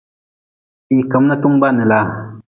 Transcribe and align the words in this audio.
Hii 0.89 1.03
ka 1.09 1.17
mi 1.21 1.27
na 1.27 1.35
tungu 1.41 1.59
baa 1.61 1.73
ni 1.75 1.83
laa. 1.91 2.07